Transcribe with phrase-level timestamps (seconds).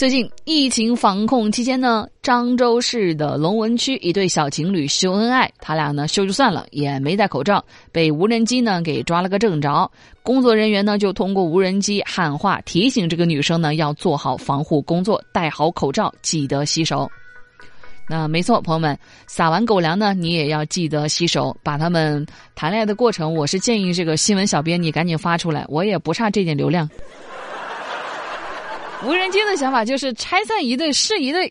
[0.00, 9.90] 最近疫情防控期间呢，漳州市的龙文区一对小情侣秀恩爱，他俩呢秀就算了，也没戴口罩，被无人机呢给抓了个正着。
[10.22, 17.06] 工作人员呢就通过无人机喊话提醒这个女生呢要做好防护工作，戴好口罩，记得洗手。
[18.08, 21.54] 那没错，朋友们，撒完狗粮呢，你也要记得洗手。
[21.62, 26.88] 把他们谈恋爱的过程，我是建议这个新闻小编你赶紧发出来，我也不差这点流量。
[29.04, 31.50] 无人机的想法就是拆散一对是一对。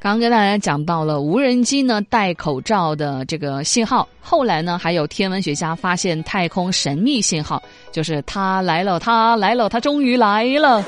[0.00, 10.84] 刚刚跟大家讲到了无人机呢戴口罩的这个信号，后来呢还有天文学家发现太空神秘信号，就是他来了，他来了，他终于来了。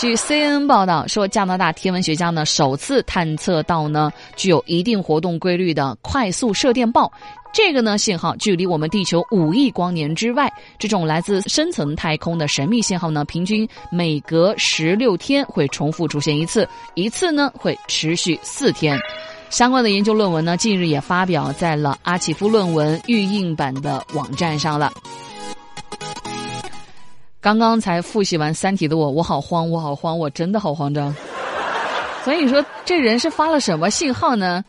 [0.00, 7.12] 据 CNN 报道说，加拿大天文学家呢首次探测到呢具有一定活动规律的快速射电暴。
[7.52, 18.98] 这个呢信号距离我们地球五亿光年之外，这种来自深层太空的神秘信号呢，平均每隔十六天会重复出现一次，一次呢会持续四天。
[19.50, 24.90] 相关的研究论文呢，近日也发表在了阿奇夫论文预印版的网站上了。
[27.40, 31.14] 刚刚才复习完《三体》的我，我好慌，我好慌，我真的好慌张。
[32.22, 34.62] 所以说这人是发了什么信号呢？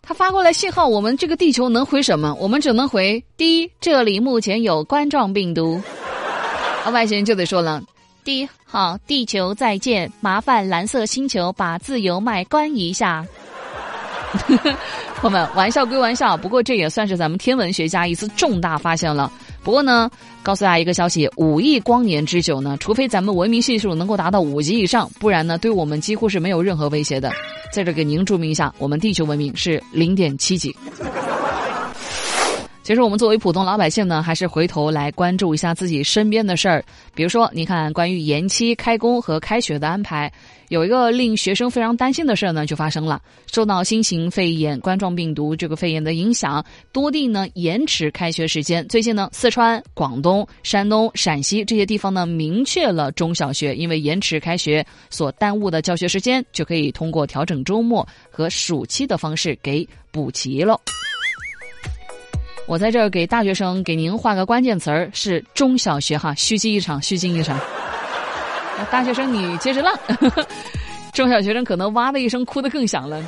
[0.00, 2.34] 他发过来信号，我们这个地球能回什么？
[2.40, 5.80] 我们只能回：第一，这里目前有冠状病毒。
[6.86, 7.82] 而外星人就得说了：
[8.22, 13.24] 第一，好，地球再见，麻烦蓝色星球把自由麦关一下。
[15.16, 19.30] 朋友们，玩笑归玩笑，不过这也算是咱们天文学家一次重大发现了。
[19.64, 20.10] 不过呢，
[20.42, 27.32] 告诉大家一个消息：五亿光年之久呢，除非咱们文明系数能够达到五级以上，不然呢，对我们几乎是没有任何威胁的。
[27.72, 30.76] 在这给您注明一下，我们地球文明是零点七级。
[32.82, 36.84] 其实我们作为普通老百姓呢，还是回头来关注一下自己身边的事儿。
[37.14, 40.30] 比如说，你看关于延期开工和开学的安排，
[40.68, 43.20] 有一个令学生非常担心的事儿呢，就发生了。
[43.52, 48.86] 受到新型肺炎冠状病毒这个肺炎的影响，多地呢延迟开学时间。
[48.88, 60.80] 最近呢，四川、广东、山东、陕西这些地方呢，明确了中小学因为延迟开学所耽误的教学时间，就可以通过调整周末和暑期的方式给补齐了。
[62.66, 67.60] 我在这儿给大学生给您画个关键词儿是中小学哈，虚惊一场，虚惊一场。
[68.90, 69.94] 大学生你接着浪，
[71.12, 73.22] 中小学生可能哇的一声哭得更响了。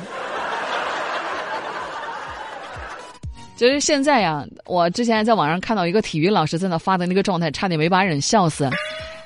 [3.55, 8.69] 就是现在呀，我之前在网上看到一个体育老师在那发的那个状态，差点没把人笑死。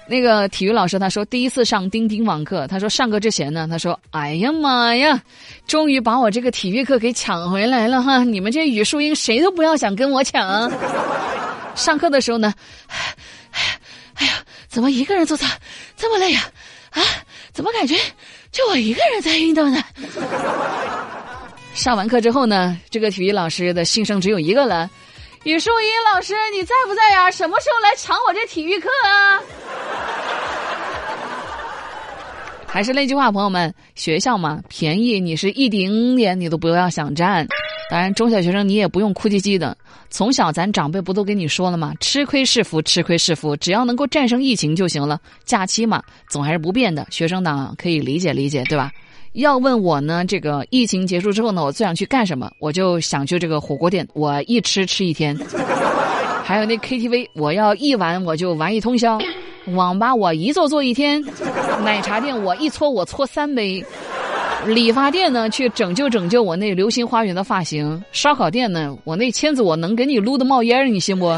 [0.07, 5.21] 那个体育老师他说，第一次上钉钉网课，他说上课之前呢，他说：“哎呀妈呀，
[5.67, 8.23] 终于把我这个体育课给抢回来了哈！
[8.23, 10.71] 你们这语数英谁都不要想跟我抢。”
[11.75, 12.53] 上课的时候呢，
[12.87, 12.95] 哎，
[14.71, 15.45] 怎么一个人做操
[15.97, 16.49] 这么累呀？
[16.91, 17.03] 啊，
[17.51, 17.95] 怎么感觉
[18.53, 19.83] 就我一个人在运动呢？
[21.73, 24.89] 上完课之后呢，这个体育老师的心声只有一个了。
[25.43, 27.29] 语数英老师，你在不在呀？
[27.29, 29.41] 什么时候来抢我这体育课啊？
[32.65, 37.45] 还是那句话，朋友们，学校嘛，便宜你是一丁点你都不要想占。
[37.91, 39.77] 当然，中小学生你也不用哭唧唧的。
[40.09, 41.93] 从小咱长辈不都跟你说了吗？
[41.99, 45.19] 吃亏是福，吃亏是福，只要能够战胜疫情就行了。
[45.43, 47.05] 假期嘛，总还是不变的。
[47.11, 48.89] 学生党可以理解理解，对吧？
[49.33, 52.49] 要问我呢，这个疫情结束之后呢，我最想去干什么？
[52.59, 55.37] 我就想去这个火锅店，我一吃吃一天。
[56.45, 59.19] 还有那 KTV，我要一玩我就玩一通宵。
[59.73, 61.21] 网吧我一坐坐一天。
[61.83, 63.85] 奶茶店我一搓我搓三杯。
[64.65, 68.03] 理发店呢，去拯救拯救我那流星花园的发型。
[68.11, 71.35] 烧烤店呢，我那签子我能给你撸的冒烟你信不？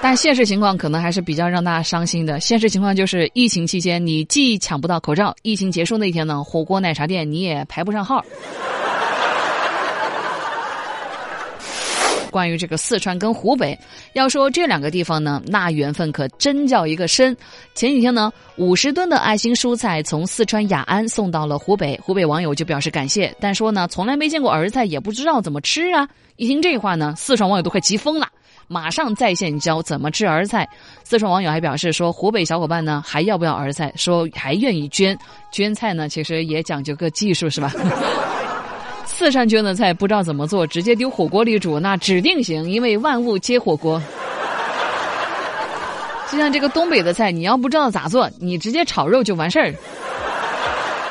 [0.00, 2.38] 但现实情况可能还是比较让大家伤心的。
[2.40, 8.24] 现实情况就是，疫情期间你既抢不到口罩，疫情结束那天呢，火锅奶茶店你也排不上号。
[12.30, 13.78] 关于这个四川跟湖北，
[14.12, 17.36] 要说这两个地方呢，那缘分可真叫一个深。
[17.74, 26.08] 前几天呢，五十吨的爱心蔬菜从四川雅安送到了湖北，湖北网友就表示感谢，但说呢，从来没见过儿菜，也不知道怎么吃啊。
[26.36, 28.28] 一听这话呢，四川网友都快急疯了。
[28.70, 30.68] 马上在线教怎么吃儿菜。
[31.02, 33.90] 四川网友还表示说，湖北小伙伴呢还要不要儿菜？
[33.96, 35.18] 说还愿意捐。
[35.50, 37.72] 捐菜呢，其实也讲究个技术，是吧？
[39.08, 44.00] 四川捐的菜不知道怎么做，直接丢火锅里煮，那指定行，因为万物皆火锅。
[46.30, 49.74] 就像这个东北的菜，你要不知道咋做，你直接炒肉就完事儿。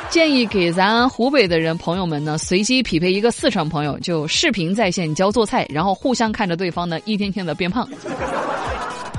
[0.09, 7.85] 建议给咱湖北的人朋友们呢，随机匹配一个四川朋友，就视频在线教做菜，然后互相看着对方呢，一天天的变胖。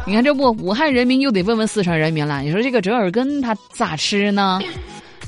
[0.06, 2.40] 你看这不，武汉人民又得问问四川人民了。
[2.40, 4.60] 你说这个折耳根它咋吃呢？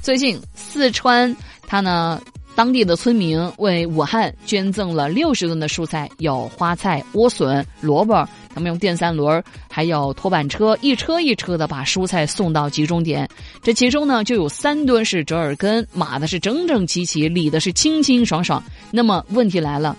[0.00, 1.36] 最近四川
[1.66, 2.18] 它呢，
[2.54, 8.28] 当地的村民为武汉捐赠了六十吨的蔬菜，有花菜、莴笋、萝卜。
[8.52, 13.28] 他们用电三轮，还有拖板车，一车一车的把蔬菜送到集中点。
[13.62, 18.62] 这其中呢，就有三吨是折耳根，码的是整整齐齐，理的是清清爽爽。
[18.90, 19.96] 那么问题来了，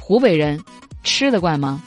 [0.00, 0.60] 湖北人
[1.04, 1.80] 吃得惯吗？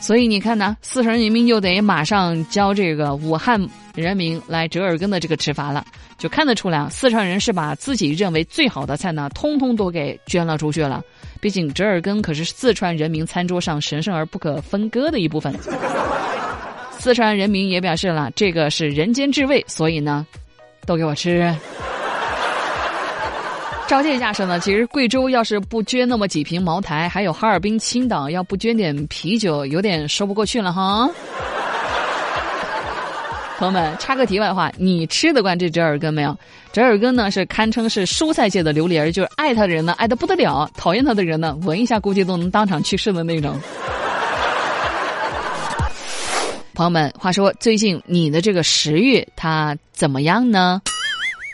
[0.00, 5.84] 所以你看呢，四川人民就得马上教这个武汉人民来折耳根的这个吃法了。
[6.16, 11.02] 就看得出来啊，四川人是把自己认为最好的菜呢，通通都给捐了出去了。
[11.40, 15.54] 毕竟折耳根可是四川人民餐桌上神圣而不可分割的一部分。
[16.98, 20.26] 四川人民也表示了，这个是人间至味，所以呢，
[20.86, 21.54] 都给我吃。
[23.86, 31.06] 照这架势呢，其实贵州要是不捐那么几瓶茅台，还有哈尔滨、青岛要不捐点啤酒，有点说不过去了哈。
[33.64, 36.36] 朋友们，插个题外话，你吃得惯这折耳根没有？
[36.70, 43.58] 折耳根呢是堪称是蔬菜界的榴莲就是爱它的人呢爱得不得了，讨厌它的人呢闻一下估计都能当场去世的那种。
[46.74, 50.82] 朋友们，话说最近你的这个食欲它怎么样呢？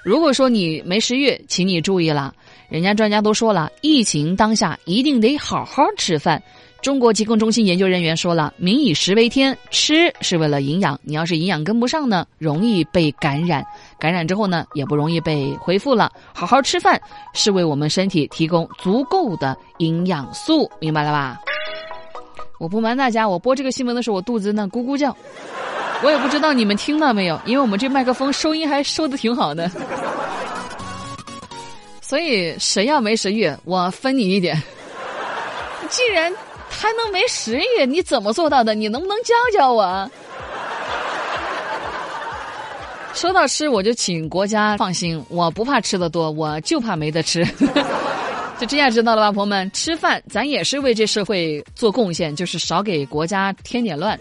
[0.03, 2.35] 如果说你没食欲，请你注意了，
[2.69, 6.43] 人家专家都说了，疫情当下一定得好好吃饭。
[6.83, 10.99] 中国疾控中心研究人员说了：“民以食为天，吃是为了营养。
[11.03, 13.63] 你要是营养跟不上呢，容易被感染。
[13.99, 16.11] 感染之后呢，也不容易被恢复了。
[16.35, 16.99] 好好吃饭
[17.35, 21.39] 是为我们身体提供足够的营养素，明白了吧？”
[22.59, 25.15] 我不瞒大家，我播这个新闻的时候，我肚子那咕咕叫。
[26.03, 29.71] 我也不知道你们听到没有，因为我们这麦克风收音还收的挺好的。
[32.01, 34.61] 所以谁要没食欲，我分你一点。
[35.91, 36.33] 既然。
[36.71, 37.85] 还能没食欲？
[37.85, 38.75] 你怎么做到的？
[38.75, 40.11] 你能不能教教我？
[43.13, 47.45] 说到吃，我就请国家放心，我不怕吃的多，我就怕没得吃。
[48.59, 49.71] 就这样知道了吧，朋友们？
[49.73, 54.19] 吃饭咱也是为这社会做贡献，就是少给国家添点乱。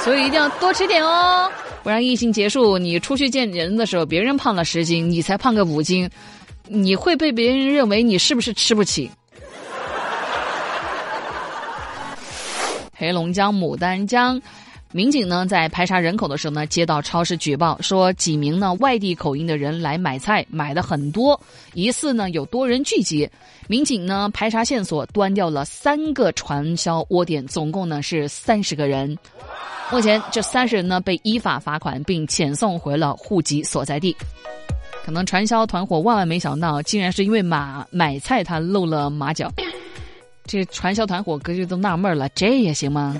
[0.00, 1.50] 所以一定要多吃点哦，
[1.82, 6.08] 不然疫情结束，你出去见人的时候，别人胖了十斤，你才胖个五斤，
[6.68, 9.10] 你会被别人认为你是不是吃不起？
[12.98, 14.40] 黑龙江牡丹江，
[14.90, 21.38] 民警呢在排查人口的时候呢，接到超市举报说几名呢外地口音的人来买菜，买的很多，
[21.74, 23.28] 疑似呢有多人聚集。
[23.68, 29.14] 民警呢排查线索，端掉了三个传销窝点，总共呢是三十个人。
[29.92, 34.16] 目前这三十人呢被依法罚款，并遣送回了户籍所在地。
[35.04, 39.52] 可能传销团伙万万没想到，竟然是因为买买菜他露了马脚。
[40.46, 43.16] 这传销团伙估计都纳闷了，这也行吗？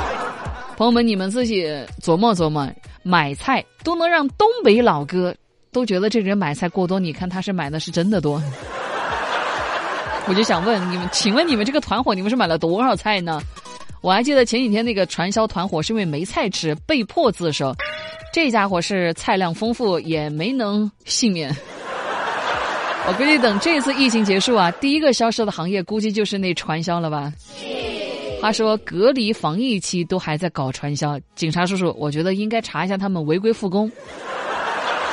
[0.76, 1.66] 朋友们，你们自己
[2.00, 2.68] 琢磨琢磨，
[3.02, 5.34] 买菜都能让东北老哥
[5.70, 8.42] 都觉得这人买菜过多，你看他是买的是真的多。
[10.26, 13.40] 我就想问你们，请问你们这个团伙，你们是买了多少菜呢？
[14.00, 17.72] 我还记得前几天那个传销团伙是因为没菜吃，被迫自首，
[18.32, 21.54] 这家伙是菜量丰富，也没能幸免。
[23.08, 27.32] 我估计等这次疫情结束啊，第一个消失的行业估计就是那传销了吧。
[28.40, 33.90] 话说隔离防疫期都还在搞传销，警察叔叔，我觉得应该查一下他们违规复工。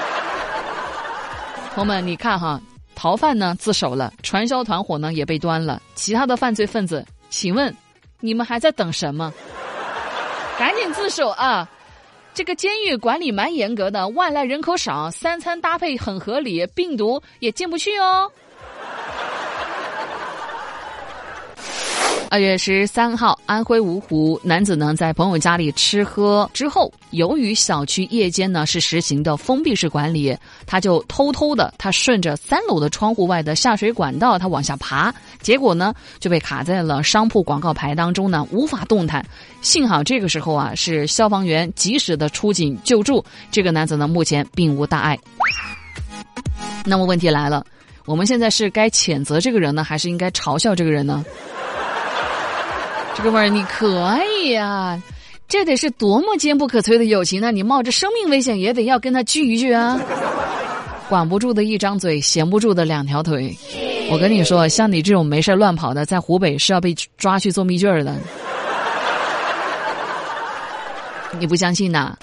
[1.73, 2.61] 朋友们，你看哈，
[2.95, 7.75] 逃犯呢自首了，传销团伙呢也被端了，其他的犯罪分子，请问
[8.19, 9.33] 你们还在等什么？
[10.57, 11.69] 赶紧自首啊！
[12.33, 18.31] 这个监狱管理蛮严格的，外来人口少，三餐搭配很合理，病毒也进不去哦。
[22.31, 39.25] 二月十三号，安徽芜湖男子呢在朋友家里吃喝之后，由于小区夜间呢是实行的封闭式管理，他就偷偷的他顺着三楼的窗户外的下水管道他往下爬，结果呢就被卡在了商铺广告牌当中呢无法动弹。
[39.61, 45.17] 幸好这个时候啊是消防员及时的出警救助，这个男子呢目前并无大碍。
[46.85, 47.65] 那么问题来了，
[48.05, 51.25] 我们现在是该谴责这个人呢，还是应该嘲笑这个人呢？
[53.21, 55.01] 哥们儿，你可以呀，
[55.47, 57.51] 这得是多么坚不可摧的友情呢！
[57.51, 59.99] 你冒着生命危险也得要跟他聚一聚啊！
[61.09, 63.53] 管不住的一张嘴，闲不住的两条腿。
[64.11, 68.15] 我跟你说，像你这种没事乱跑的，在湖北是要被抓去做密卷儿的。
[71.39, 72.17] 你不相信呐？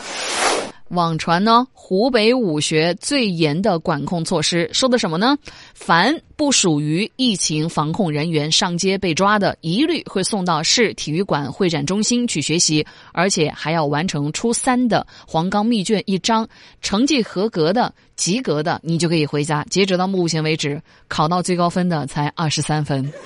[0.91, 5.37] 网传呢，湖北武学最严的管控措施，说的什么呢？
[5.75, 16.47] 凡不属于疫情防控人员上街被抓的，一律会送到市体育馆会展中心去学习，而且还要完成初三的黄冈密卷一张，
[16.81, 19.67] 成绩合格的、及格的，你就可以回家。
[19.69, 23.11] 截止到目前为止，考到最高分的才二十三分，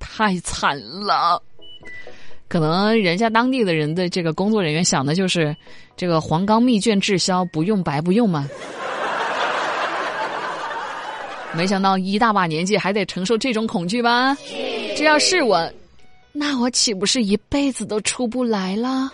[0.00, 1.40] 太惨了。
[2.48, 5.54] 可能人家当地的人的这个工作人员想的就是，
[5.96, 8.48] 这个黄冈密卷滞销，不用白不用嘛。
[11.52, 14.36] 没想到一大把年纪还得承受这种恐惧吧？
[14.96, 15.70] 这要是我，
[16.32, 19.10] 那我岂不是一辈子都出不来了？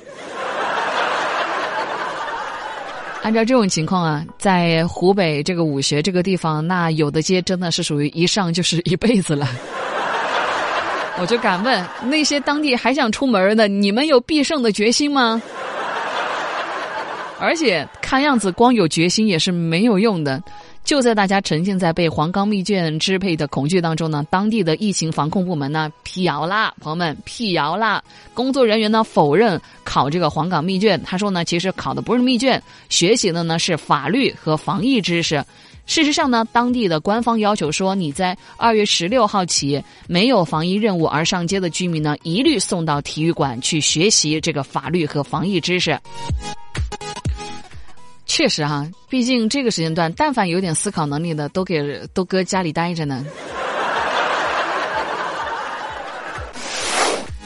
[3.23, 9.49] 按照这种情况啊，在湖北这个武穴这个地方，那有的街真的是属于一上就是一辈子了。
[11.21, 15.41] 我就敢问那些当地还想出门的，你们有必胜的决心吗？
[17.39, 20.43] 而且看样子光有决心也是没有用的。
[20.83, 28.03] 就在大家沉浸在被黄冈密卷支配的恐惧当中呢，当地的疫情防控部门呢辟谣啦，朋友们辟谣啦。
[28.35, 35.43] 工作人员呢否认考这个黄冈密卷，他说呢其实考的不是密卷，学习的呢是法律和防疫知识。
[35.87, 45.99] 事实上呢，当地的官方要求说，你在二月十六号起没有防疫任务而上街的居民呢，一律送到体育馆去学习这个法律和防疫知识。
[48.27, 53.25] 确实哈，毕竟这个时间段，但凡有点思考能力的，都给都搁家里待着呢。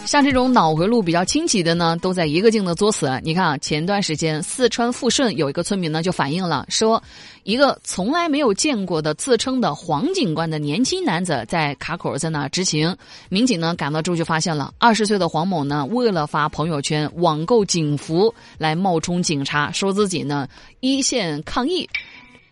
[0.09, 3.21] 像这种脑回路比较清奇的呢，都在一个劲的作死。
[3.23, 7.03] 你看啊，前段时间四川富顺有一个村民呢就反映了，说
[7.43, 12.97] 一个从来没有见过的自称的黄警官的年轻男子在卡口在那执勤。
[13.29, 20.49] 民警呢赶到之后就发现了二十岁的黄某呢，为了发朋友圈网购警服来冒充警察，说自己呢
[20.81, 21.87] 一线抗疫。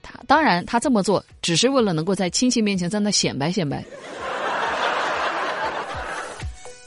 [0.02, 3.82] 他当然他这么做只是为了能够在亲戚面前在那显摆显摆。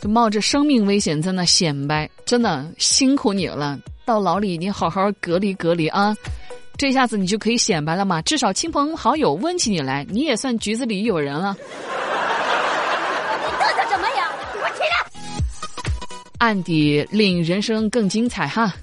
[0.02, 3.78] 就冒着生命危险在那显摆，真的辛苦你了。
[4.06, 6.16] 到牢里你好好隔离隔离啊，
[6.78, 8.22] 这下子你就可以显摆了嘛。
[8.22, 11.56] 至少亲朋好友问起你来，你也算局子里有人了。
[11.60, 14.32] 你嘚瑟什么呀？
[14.54, 15.06] 给我起来！
[16.40, 18.74] 暗底令人生更精彩哈。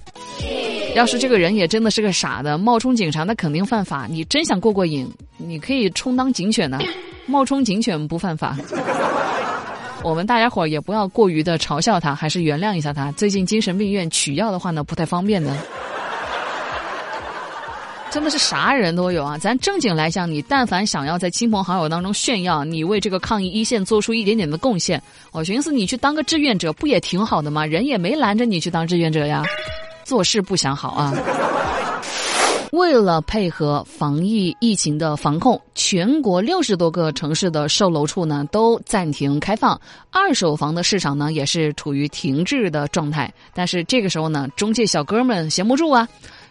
[0.95, 4.07] 要是这个人也真的是个傻的，冒充警察那肯定犯法。
[4.09, 6.79] 你真想过过瘾，你可以充当警犬呢。
[7.27, 8.57] 冒充警犬不犯法。
[10.03, 13.11] 我们大家伙也不要过于的嘲笑他，还是原谅一下他。
[13.13, 15.57] 最近精神病院取药的话呢，不太方便呢。
[18.09, 19.37] 真的是啥人都有啊！
[19.37, 27.67] 咱正经来讲，你但凡想要在亲朋好友当中炫耀你为这个抗疫一线做出一点点的贡献，我寻思你去当个志愿者不也挺好的吗？
[27.67, 29.45] 人也没拦着你去当志愿者呀，
[30.05, 31.13] 做事不想好啊。
[32.77, 39.81] 为了配合防疫疫情的防控，全国六十多个城市的售楼处呢都暂停开放，
[40.11, 43.33] 二手房的市场呢也是处于停滞的状态。
[43.55, 46.07] 但是这个时候呢，中介小哥们闲不住啊，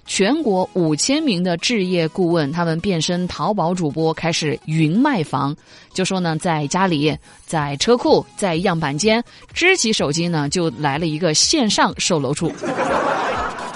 [0.07, 5.55] 全国五千名的置业顾问，他们变身淘宝主播，开始云卖房，
[5.93, 7.15] 就说呢，在家里、
[7.45, 12.51] 在车库、在样板间，支起手机呢，就来了一个线上售楼处。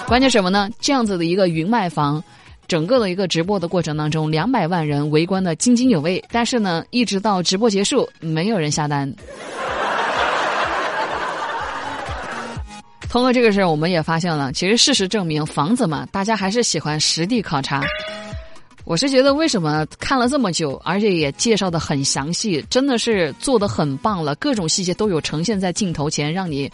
[0.08, 0.68] 关键什么呢？
[0.80, 2.20] 这样子的一个云卖房。
[2.70, 9.10] 整个的一个直播的过程当中，两百万人围观的津津有味，但是呢，一直到直播结束，没有人下单。
[13.10, 17.82] 通过这个事儿，我们也发现了，其实事实证明，房子嘛，大家还是喜欢实地考察。
[18.84, 26.70] 我是觉得，为什么看了这么久，而且也介绍的很详细，真的是做的很棒了，各种细节都有呈现在镜头前，让你。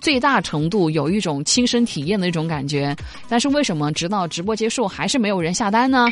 [0.00, 2.96] 最大程度有一种亲身体验的一种感觉，
[3.28, 6.06] 但是为什么直到直播结束还是没有人下单呢？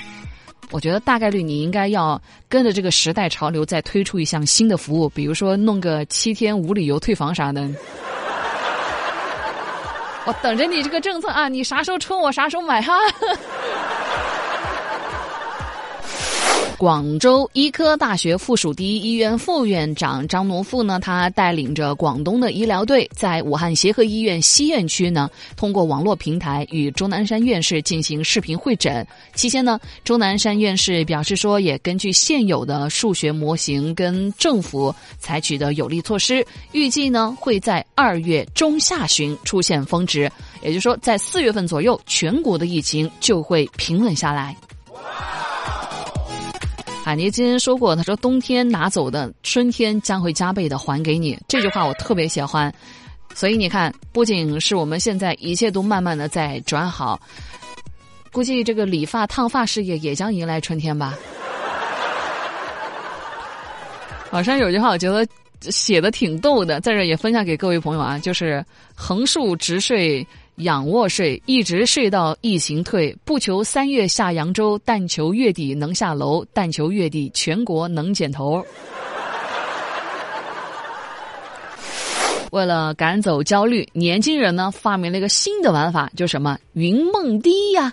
[0.73, 7.65] 我觉得大概率你应该要跟着这个时代潮流再推出一项新的服务，比如说弄个七天无理由退房啥的。
[10.27, 12.95] 我等着你这个政策啊，你啥时候出我啥时候买哈。
[16.79, 29.07] 广州医科大学附属第一医院副院长张农富呢，他带领着广东的医疗队，在武汉协和医院西院区呢，通过网络平台与钟南山院士进行视频会诊。
[29.35, 40.31] 期间呢，钟南山院士表示说，也根据现有的数学模型跟政府采取的有力措施，预计呢会在二月中下旬出现峰值，
[40.63, 44.55] 也就是说，在四月份左右，全国的疫情就会平稳下来。
[47.07, 51.39] 海尼今天说过，他说冬天拿走的，春天将会加倍的还给你。
[51.47, 52.75] 这句话我特别喜欢。
[53.33, 57.21] 所以你看，不仅是我们现在一切都慢慢的在转好，
[58.33, 61.17] 估计这个理发烫发事业也将迎来春天吧。
[64.33, 65.25] 网上有句话，我觉得
[65.61, 78.65] 写的挺逗的，在这也分享给各位朋友啊，就是横竖直睡，仰卧睡，一直睡到疫情退，不求三月下扬州，但求月底能下楼，但求月底全国能剪头。
[82.53, 87.93] 为了赶走焦虑，年轻人呢发明了一个新的玩法，就什么云梦堤呀。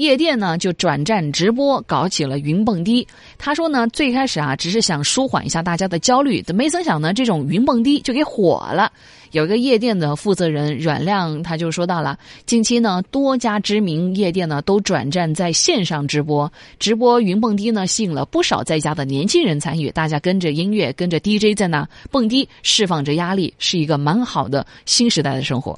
[0.00, 3.06] 夜店呢就转战直播，搞起了云蹦迪。
[3.36, 8.90] 他说呢，最开始啊只是想舒缓一下大家的焦虑，没曾想呢这种云蹦迪就给火了。
[9.32, 25.76] 有一个夜店的负责人阮亮他就说到了，近期呢多家知名夜店呢都转战在线上直播，直播云蹦迪呢吸引了不少在家的年轻人参与，大家跟着音乐跟着 DJ 在那蹦迪，释放着压力，是一个蛮好的新时代的生活。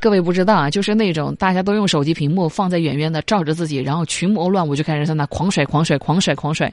[0.00, 6.72] 各位不知道啊，就是那种大家都用手机屏幕放在远远的照着自己，然后群魔乱舞就开始在那狂甩、狂甩、狂甩、狂甩，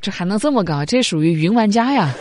[0.00, 0.84] 这还能这么搞？
[0.84, 2.12] 这属于云玩家呀！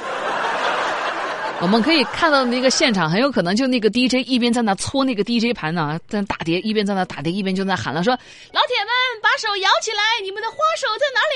[1.59, 8.13] 我们可以看到那个现场，很有可能就那个 DJ 一边在那搓那个 DJ 盘呢，在打碟，一边在那打碟，一边就在喊了说
[8.53, 8.93] ：“老铁们，
[9.23, 11.35] 把手摇起来，你们的花手在哪里？”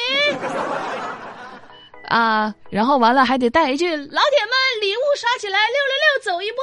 [2.14, 6.62] 啊，然后完了还得带一句：“老铁们，礼物刷起来，六六六，走一波。”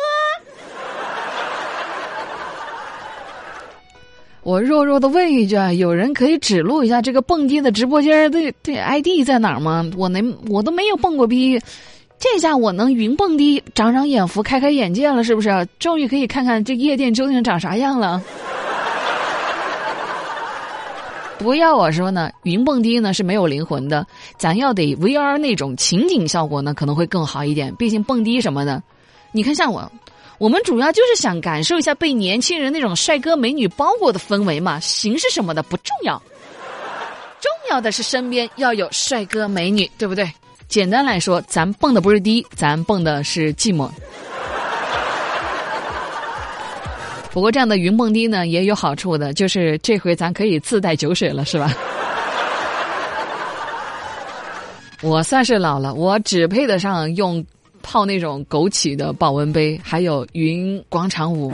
[4.42, 9.84] 我弱弱的问一句啊，有人可以指路一下这个蹦迪的直播间的这 ID 在哪儿吗？
[9.96, 11.60] 我能，我都没有蹦过迪，
[12.18, 15.68] 这下我能云蹦迪，长长眼福，开开眼界了，是不是？
[15.78, 18.22] 终于可以看看这夜店究竟长啥样了。
[21.36, 24.06] 不要我说呢，云蹦迪呢是没有灵魂的，
[24.38, 27.74] 咱要得 VR 那种情景效果呢，可能会更好一点。
[27.74, 28.82] 毕竟蹦迪什么的，
[29.32, 29.90] 你看像我。
[30.38, 36.16] 我们主要就是想感受一下被年轻人那种帅哥美女包裹的氛围嘛，形式什么的不重要，
[37.40, 40.30] 重要的是身边要有帅哥美女，对不对？
[40.68, 43.90] 简单来说，咱蹦的不是迪，咱蹦的是寂寞。
[47.32, 51.72] 不过这样的云蹦迪呢，也有好处的，就是这回咱可以自带酒水了，是吧？
[55.02, 57.44] 我算是老了，我只配得上用。
[57.90, 61.50] 泡那种枸杞的保温杯，还有云广场舞。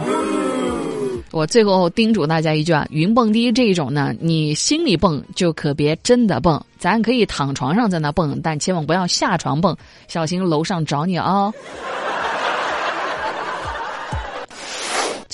[1.30, 6.60] 我最后叮嘱大家一句啊，云蹦迪这种呢，你心里蹦就可别真的蹦。
[6.76, 9.76] 咱可以躺床上在那蹦，但千万不要下床蹦，
[10.08, 11.54] 小心楼上找你哦。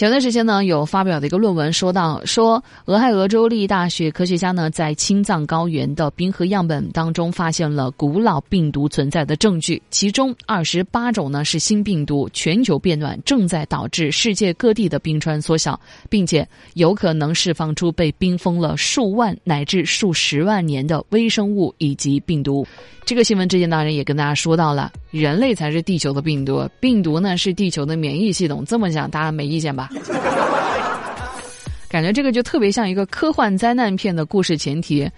[0.00, 12.26] 前段时间呢，有发表的一个论文说到，说俄亥俄州立大学科学家呢，在青藏高原的冰河样本当中发现了古老病毒存在的证据，其中二十八种呢是新病毒。
[12.32, 22.66] 全球变暖正在导致世界各地的冰川缩小，并且有可能释放出被冰封了数万乃至数十万年的微生物以及病毒。
[23.04, 28.64] 这个新闻之前当然也跟大家说到了，人类才是地球的病毒，病毒呢是地球的免疫系统。
[28.64, 29.89] 这么讲，大家没意见吧？
[31.88, 35.10] 感觉这个就特别像一个科幻灾难片的故事前提。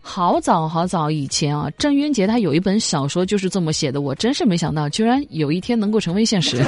[0.00, 6.62] 好早好早以前啊，郑渊洁他有一本小说就是这么写的，我真是没想到，居然有一天能够成为现实。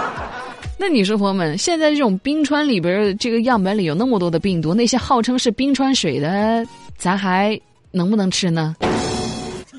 [0.80, 6.64] 那你说，朋友们，现在这种冰川里边这个样本里有那么多的病毒，那些号称是冰川水的，
[6.96, 7.58] 咱还
[7.90, 8.76] 能不能吃呢？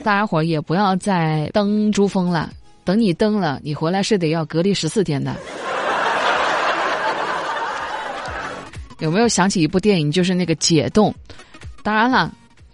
[0.04, 2.50] 大家伙也不要再登珠峰了，
[2.84, 5.36] 等你登了，你回来是得要隔离十四天的。
[9.00, 11.10] 有没有想起一部电影，就是那个《解冻》？
[11.84, 12.32] 当然了，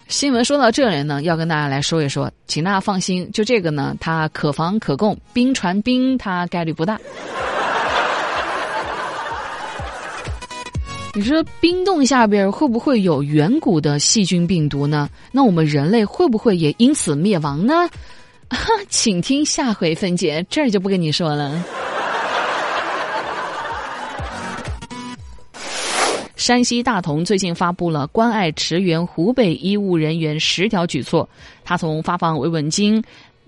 [0.07, 6.99] 新闻说到这里呢，要跟大家来说一说，请大家放心，就这个呢，它可防可控，冰传冰，它概率不大。
[11.13, 15.09] 你说冰冻下边会不会有远古的细菌病毒呢？
[15.31, 17.87] 那我们人类会不会也因此灭亡呢？
[18.89, 21.63] 请听下回分解，这儿就不跟你说了。
[26.45, 31.27] 山西大同最近发布了关爱驰援湖北医务人员十条举措，
[31.63, 33.03] 他从发放慰问金，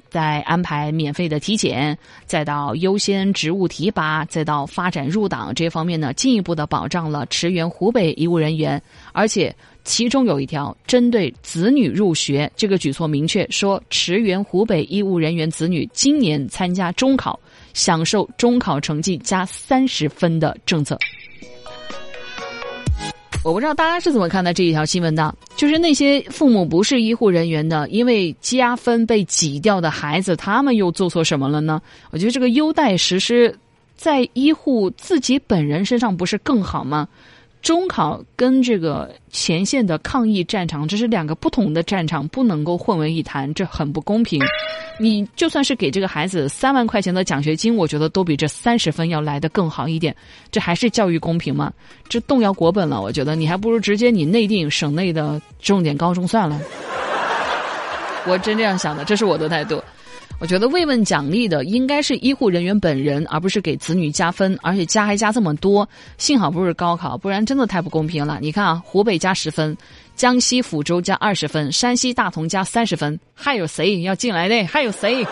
[0.10, 8.82] 再安排免费的体检，再到优先职务提拔，再到发展入党这方面呢，进一步的保障了驰援湖北医务人员。
[9.12, 17.40] 而且其中有一条针对子女入学这个举措，明确说驰援湖北医务人员子女今年参加中考，
[17.76, 20.98] 享受中考成绩加三十分的政策。
[23.48, 31.82] 我不知道大家是怎么看待这一条新闻的，就是那些父母不是医护人员的，因为加分被挤掉的孩子，他们又做错什么了呢？
[32.12, 33.58] 我觉得这个优待实施
[33.96, 37.08] 在医护自己本人身上不是更好吗？
[37.62, 44.42] 中考跟这个前线的抗疫战场，这是两个不同的战场，不能够混为一谈，这很不公平。
[45.00, 50.16] 你就算是给这个孩子三万块钱的奖学金，我觉得都比这三十分要来的更好一点。
[50.52, 51.72] 这还是教育公平吗？
[52.08, 53.02] 这动摇国本了。
[53.02, 56.60] 我觉得你还不如直接你内定省内的重点高中算了。
[58.26, 59.82] 我真这样想的，这是我的态度。
[60.40, 65.88] 我觉得慰问奖励的应该是医护人员本人，而不是给子女加分，而且加还加这么多。
[66.20, 68.38] 幸好不是高考，不然真的太不公平了。
[68.40, 69.76] 你看啊，湖北加十分，
[70.16, 74.64] 江西抚州加二十分，山西大同加三十分，还有谁要进来的？
[74.70, 75.26] 还有谁？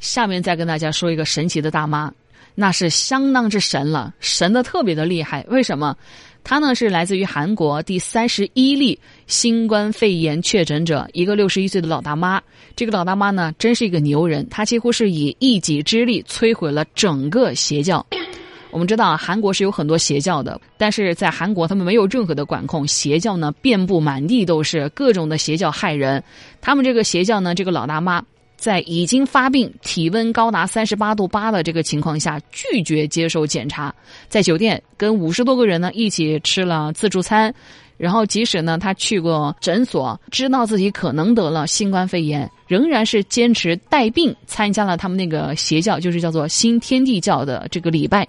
[0.00, 2.12] 下面再跟大家说一个神奇的大妈，
[2.56, 5.46] 那是相当之神了，神的特别的厉害。
[5.48, 5.96] 为什么？
[6.42, 12.40] 她呢是来自于韩国第三十一例新冠肺炎确诊者，一个六十一岁的老大妈。
[12.74, 18.04] 这个老大妈呢，真是一个牛人，她几乎是以一己之力摧毁了整个邪教。
[18.70, 26.22] 我们知道韩国是有很多邪教的，但是在韩国他们没有任何的管控，邪教呢遍布满地都是，各种的邪教害人。
[26.60, 28.24] 他们这个邪教呢，这个老大妈。
[28.60, 33.92] 在已经发病、体温高达三十八度八的这个情况下，拒绝接受检查，
[34.28, 37.52] 在酒店跟五十多个人呢一起吃了自助餐，
[37.96, 48.28] 然后即使呢他去过诊所，知道自己可能得了新冠肺炎，仍然是坚持带病参加了他们那个邪教，就是叫做新天地教的这个礼拜。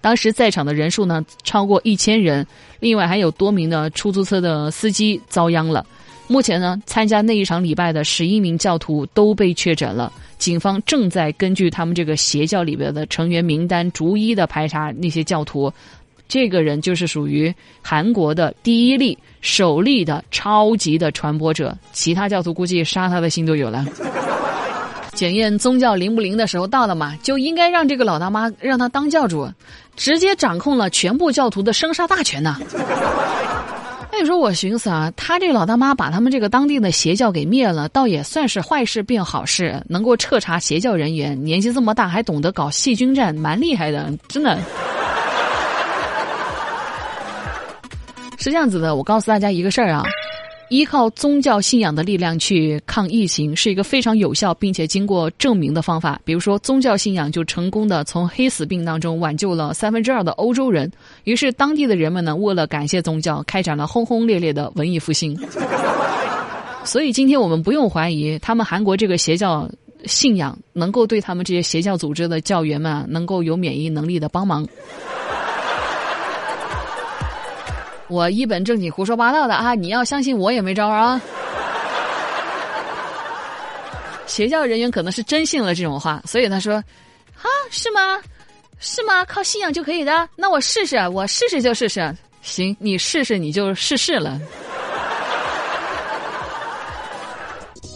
[0.00, 2.44] 当时在场的人数呢超过一千人，
[2.80, 5.86] 另外还有多名的出租车的司机遭殃了。
[6.26, 10.12] 目前呢，参加那一场礼拜的十一名教徒都被确诊了。
[10.38, 15.72] 警方正在根据他们这个邪教里边的成员名单，逐一的排查那些教徒。
[16.26, 21.76] 这个人就是属于韩国的第一例、首例的超级的传播者。
[21.92, 23.84] 其他教徒估计杀他的心都有了。
[25.12, 29.48] 检验宗教灵不灵的时候到了嘛，就应该让这个老大妈让他当教主，
[29.96, 32.58] 直接掌控了全部教徒的生杀大权呐。
[34.16, 41.42] 那你说我寻思啊，他这老大妈把他们这个当地的邪教给灭了，倒也算是坏事变好事，能够彻查邪教人员。
[41.44, 44.56] 年纪这么大还懂得搞细菌战，蛮厉害的，真的。
[48.38, 50.04] 是这样子的，我告诉大家一个事儿啊。
[50.70, 56.20] 依靠宗教信仰的力量去抗疫情，是一个非常有效并且经过证明的方法。
[56.24, 60.90] 比如说，宗教信仰就成功的从黑死病当中挽救了三分之二的欧洲人。
[61.24, 65.38] 于是，当地的人们呢，为了感谢宗教，开展了轰轰烈烈的文艺复兴。
[66.84, 69.68] 所以，今天我们不用怀疑，他们韩国这个邪教
[70.06, 74.66] 信仰能够对他们这些邪教组织的教员们能够有免疫能力的帮忙。
[78.08, 79.74] 我一本正经胡说八道的啊！
[79.74, 81.20] 你要相信我也没招啊。
[84.26, 86.74] 邪教人员可能是真信了这种话，所以他说
[87.40, 88.20] ：“啊，是吗？
[88.78, 89.24] 是吗？
[89.24, 90.28] 靠信仰就可以的？
[90.36, 92.14] 那我试试，我试试就试试。
[92.42, 94.40] 行，你试试你就试试了。”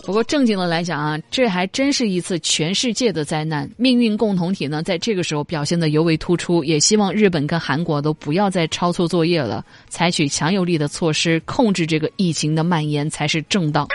[0.09, 3.71] 不过正经的来讲啊，这还真是一次全世界的灾难。
[3.77, 6.65] 命运共同体呢，在这个时候表现的尤为突出。
[6.65, 13.87] 也希望日本跟韩国都不要再抄错作业了，采取强有力的措施控制这个疫情的蔓延才是正道。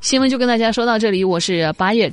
[0.00, 2.08] 新闻就跟大家说到这里，我是八月。